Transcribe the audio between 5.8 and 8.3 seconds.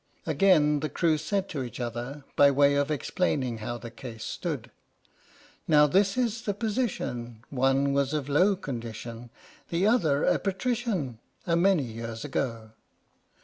this is the position— One was of